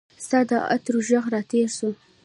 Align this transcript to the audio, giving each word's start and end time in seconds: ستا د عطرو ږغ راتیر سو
ستا 0.25 0.39
د 0.49 0.51
عطرو 0.71 0.99
ږغ 1.09 1.23
راتیر 1.35 1.67
سو 1.77 1.89